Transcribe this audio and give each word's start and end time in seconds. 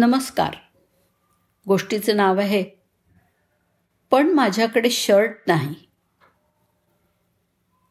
नमस्कार. 0.00 0.54
गोष्टीचं 1.68 2.16
नाव 2.16 2.38
आहे 2.40 2.64
पण 4.10 4.28
माझ्याकडे 4.28 4.90
शर्ट 4.90 5.30
नाही. 5.46 5.74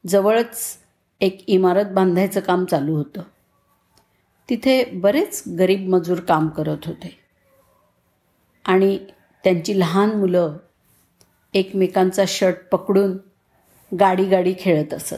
जवळच 0.07 0.77
एक 1.21 1.49
इमारत 1.49 1.85
बांधायचं 1.85 2.39
काम 2.39 2.65
चालू 2.65 2.95
होतं. 2.95 3.21
तिथे 4.49 4.85
बरेच 4.85 5.43
गरीब 5.59 5.89
मजूर 5.89 6.19
काम 6.19 6.47
करत 6.47 6.77
होते. 6.85 7.19
आणि 8.65 8.97
त्यांची 9.43 9.79
लहान 9.79 10.09
मुलं 10.09 10.57
एकमेकांचा 11.53 12.23
शर्ट 12.27 12.69
पकडून 12.71 13.17
गाडी 13.99 14.25
गाडी 14.25 14.53
खेळत 14.59 14.93
असत. 14.93 15.15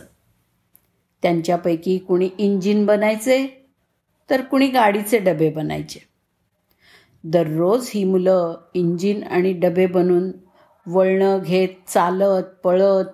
त्यांच्यापैकी 1.22 1.98
कुणी 1.98 2.30
इंजिन 2.38 2.86
बनायचे 2.86 3.68
तर 4.30 4.42
कुणी 4.42 4.68
गाडीचे 4.68 5.18
डबे 5.18 5.50
बनायचे. 5.50 6.09
दररोज 7.24 7.90
ही 7.94 8.04
मुलं 8.04 8.58
इंजिन 8.74 9.24
आणि 9.24 9.54
डबे 9.54 9.86
बनून 9.86 10.32
वळणं 10.86 11.40
घेत 11.44 11.70
चालत 11.88 12.44
पळत 12.64 13.06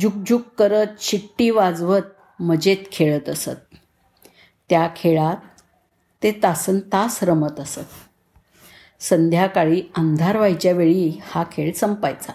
झुकझुक 0.00 0.42
करत 0.58 0.86
शिट्टी 0.98 1.50
वाजवत 1.50 2.02
मजेत 2.40 2.76
खेळत 2.92 3.28
असत. 3.28 3.76
त्या 4.70 4.88
खेळात 4.96 5.36
ते 6.22 6.32
तासन 6.42 6.78
तास 6.78 7.22
रमत 7.22 7.60
असत. 7.60 7.86
संध्याकाळी 9.00 9.82
अंधार 9.96 10.36
व्हायच्या 10.36 10.72
वेळी 10.72 11.20
हा 11.24 11.44
खेळ 11.52 11.72
संपायचा. 11.72 12.32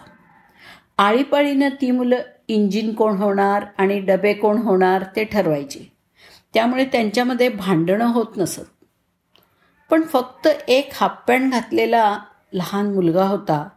आळीपाळीनं 0.97 1.69
ती 1.81 1.91
मुलं 1.91 2.17
इंजिन 2.47 2.93
कोण 2.93 3.17
होणार 3.17 3.65
आणि 3.77 3.99
डबे 3.99 4.33
कोण 4.33 4.57
होणार 4.57 5.03
ते 5.15 5.23
ठरवायचे. 5.23 5.91
त्यामुळे 6.53 6.85
त्यांच्यामध्ये 6.85 7.49
भांडणं 7.49 8.05
होत 8.05 8.37
नसत. 8.37 8.74
पण 9.89 10.01
फक्त 10.01 10.47
एक 10.67 10.89
हाफपॅन्ट 10.93 11.53
घातलेला 11.53 12.19
लहान 12.53 12.93
मुलगा 12.93 13.25
होता. 13.25 13.69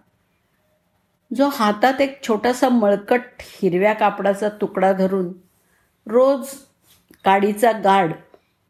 जो 1.36 1.48
हातात 1.48 2.00
एक 2.00 2.22
छोटासा 2.28 2.68
मळकट 2.68 3.20
हिरव्या 3.40 3.92
कापडाचा 3.92 4.48
तुकडा 4.48 4.92
धरून 4.92 5.32
रोज 6.06 6.48
काडीचा 7.24 7.72
गाड 7.72 8.12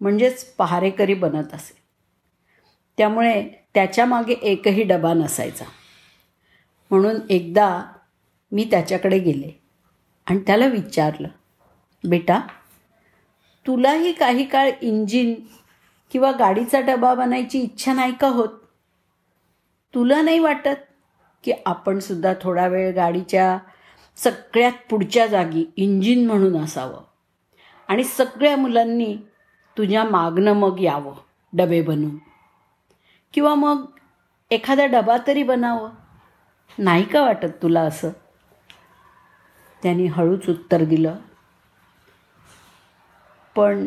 म्हणजेच 0.00 0.44
पहारेकरी 0.44 1.14
बनत 1.14 1.54
असे. 1.54 1.78
त्यामुळे 2.98 3.48
त्याच्यामागे 3.74 4.32
एकही 4.32 4.82
डबा 4.82 5.14
नसायचा. 5.14 5.64
म्हणून 6.90 7.16
एकदा 7.30 7.84
मी 8.52 8.68
त्याच्याकडे 8.70 9.18
गेले 9.18 9.60
आणि 10.26 10.38
त्याला 10.38 10.66
विचारलं 10.66 11.28
बेटा 12.08 12.40
तुलाही 13.66 14.12
काही 14.12 14.44
काळ 14.44 14.70
इंजिन 14.82 15.34
किंवा 16.10 16.32
गाडीचा 16.32 16.80
डबा 16.80 17.14
बनायची 17.14 17.58
इच्छा 17.58 17.92
नाही 17.92 18.12
का 18.12 18.28
होत? 18.28 18.48
तुला 19.94 20.22
नाही 20.22 20.38
वाटत 20.38 20.84
की 21.44 21.52
आपण 21.66 21.98
सुद्धा 21.98 22.32
थोडा 22.42 22.66
वेळ 22.66 22.94
गाडीच्या 22.94 23.58
सगळ्यात 24.16 24.72
पुढच्या 24.90 25.26
जागी 25.26 25.66
इंजिन 25.76 26.26
म्हणून 26.26 26.56
असावं? 26.56 27.00
आणि 27.88 28.04
सगळ्या 28.04 28.56
मुलांनी 28.56 29.16
तुझ्या 29.78 30.04
मागणं 30.04 30.52
मग 30.52 30.80
यावं 30.80 31.14
डबे 31.52 31.82
बनवून 31.82 32.18
किंवा 33.32 33.54
मग 33.54 33.84
एखादा 34.50 34.86
डबा 34.86 35.16
तरी 35.26 35.42
बनावं. 35.42 35.90
नाही 36.78 37.04
का 37.04 37.22
वाटत 37.22 37.62
तुला 37.62 37.80
असं? 37.80 38.08
त्यांनी 39.82 40.06
हळूच 40.06 40.48
उत्तर 40.48 40.84
दिलं. 40.84 41.16
पण 43.54 43.86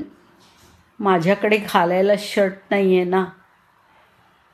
माझ्याकडे 1.02 1.58
घालायला 1.58 2.14
शर्ट 2.20 2.54
नाही 2.70 2.96
आहे 2.96 3.04
ना. 3.04 3.26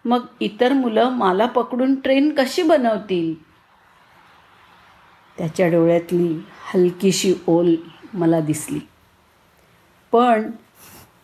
मग 0.05 0.25
इतर 0.39 0.73
मुलं 0.73 1.09
मला 1.09 1.45
पकडून 1.45 1.95
ट्रेन 1.95 2.33
कशी 2.37 2.63
बनवतील? 2.63 3.43
त्याच्या 5.37 5.67
डोळ्यातली 5.67 6.39
हलकीशी 6.73 7.33
ओल 7.47 7.75
मला 8.13 8.39
दिसली. 8.39 8.79
पण 10.11 10.51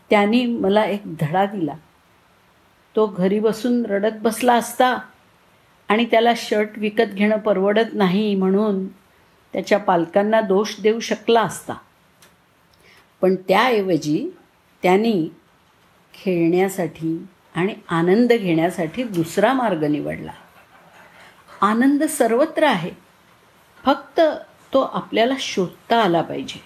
त्यांनी 0.10 0.46
मला 0.46 0.86
एक 0.86 1.02
धडा 1.06 1.46
दिला. 1.46 1.74
तो 2.96 3.08
घरी 3.08 3.40
बसून 3.40 3.86
रडत 3.86 4.18
बसला 4.22 4.54
असता 4.54 4.98
आणि 5.90 6.06
त्याला 6.06 6.34
शर्ट 6.38 6.70
विकत 6.78 7.14
घेणं 7.14 7.38
परवडत 7.38 7.94
नाही 7.94 8.36
म्हणून 8.36 8.88
त्याच्या 9.54 9.80
पालकांना 9.80 10.42
दोष 10.42 10.82
देऊ 10.82 11.00
शकला 11.00 11.42
असता. 11.42 11.74
पण 13.22 13.36
त्याऐवजी 13.36 14.30
त्यांनी 14.84 15.30
खेळण्यासाठी 16.14 17.26
आणि 17.56 17.76
आनंद 17.90 18.34
घेण्यासाठी 18.34 19.04
दुसरा 19.04 19.54
मार्ग 19.54 19.84
निवडला. 19.84 20.32
आनंद 21.62 22.04
सर्वत्र 22.04 22.64
आहे. 22.64 22.92
फक्त 23.86 24.22
तो 24.74 24.82
आपल्याला 24.82 25.34
शोधता 25.40 26.04
आला 26.04 26.22
पाहिजे. 26.22 26.62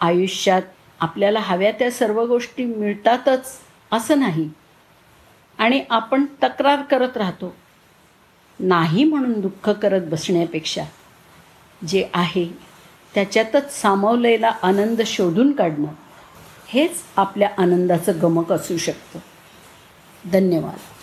आयुष्यात 0.00 0.62
आपल्याला 1.00 1.40
हव्या 1.40 1.72
त्या 1.72 1.90
सर्व 1.90 2.26
गोष्टी 2.26 2.64
मिळतातच 2.64 3.58
असं 3.92 4.18
नाही. 4.18 4.50
आणि 5.58 5.84
आपण 5.90 6.26
तक्रार 6.42 6.82
करत 6.82 7.16
राहतो. 7.16 7.56
नाही 8.60 9.04
म्हणून 9.04 9.40
दुःख 9.40 9.70
करत 9.70 10.02
बसण्यापेक्षा 10.02 10.84
जे 11.88 12.08
आहे 12.14 12.58
त्याच्यातच 13.14 13.80
सामावलेला 13.80 14.52
आनंद 14.62 15.02
शोधून 15.02 15.52
काढणं. 15.52 16.09
हेच 16.72 16.90
आपल्या 17.16 17.48
आनंदाचं 17.58 18.12
गमक 18.22 18.52
असू 18.52 18.76
शकतं. 18.76 19.18
धन्यवाद. 20.32 20.99